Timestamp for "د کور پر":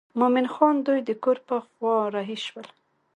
1.05-1.59